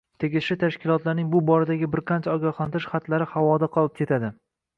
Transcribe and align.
Tegishli 0.21 0.55
tashkilotlarning 0.61 1.27
bu 1.35 1.41
boradagi 1.49 1.89
bir 1.97 2.03
qancha 2.13 2.33
ogohlantirish 2.39 2.89
xatlari 2.95 3.29
havoda 3.37 3.71
qolib 3.79 3.95
ketadi 4.03 4.33